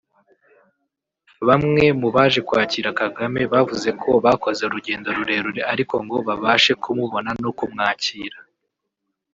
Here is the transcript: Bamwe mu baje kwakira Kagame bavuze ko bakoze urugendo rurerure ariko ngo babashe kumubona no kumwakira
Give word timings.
Bamwe 1.47 1.83
mu 1.99 2.09
baje 2.15 2.39
kwakira 2.47 2.89
Kagame 2.99 3.41
bavuze 3.53 3.89
ko 4.01 4.09
bakoze 4.25 4.61
urugendo 4.65 5.07
rurerure 5.17 5.61
ariko 5.71 5.95
ngo 6.05 6.17
babashe 6.27 6.71
kumubona 6.83 7.29
no 7.43 7.51
kumwakira 7.57 8.37